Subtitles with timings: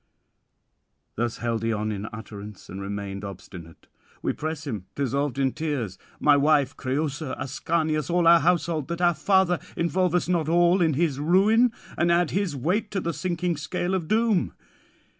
[1.13, 3.85] 'Thus held he on in utterance, and remained obstinate.
[4.23, 9.13] We press him, dissolved in tears, my wife Creüsa, Ascanius, all our household, that our
[9.13, 13.57] father involve us not all in his ruin, and add his weight to the sinking
[13.57, 14.53] scale of doom.